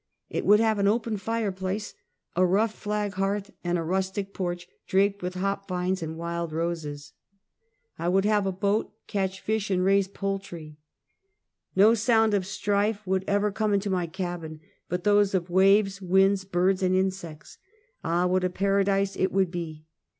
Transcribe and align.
It 0.31 0.47
would 0.47 0.59
have 0.59 0.79
an 0.79 0.87
open 0.87 1.17
fire 1.17 1.51
place, 1.51 1.93
a 2.35 2.43
rough 2.43 2.73
flag 2.73 3.13
hearth, 3.13 3.51
and 3.63 3.77
a 3.77 3.83
rustic 3.83 4.33
porch, 4.33 4.67
draped 4.87 5.21
with 5.21 5.35
hop 5.35 5.67
vines 5.67 6.01
and 6.01 6.17
wild 6.17 6.51
roses. 6.51 7.13
I 7.99 8.09
would 8.09 8.25
have 8.25 8.45
Finance 8.45 8.55
and 8.55 8.57
Desektion. 8.57 8.77
169 9.13 9.27
a 9.27 9.27
boat, 9.29 9.29
catch 9.29 9.45
fisli 9.45 9.69
and 9.75 9.85
raise 9.85 10.07
poultry. 10.07 10.77
ISTo 11.75 11.93
sound 11.95 12.33
of 12.33 12.47
strife 12.47 13.03
should 13.05 13.25
ever 13.27 13.51
come 13.51 13.75
into 13.75 13.91
my 13.91 14.07
cabin 14.07 14.59
but 14.89 15.03
those 15.03 15.35
of 15.35 15.51
waves, 15.51 16.01
winds, 16.01 16.45
birds 16.45 16.81
and 16.81 16.95
insects. 16.95 17.59
Ah, 18.03 18.25
what 18.25 18.43
a 18.43 18.49
paradise 18.49 19.15
it 19.15 19.31
would 19.31 19.51
be! 19.51 19.85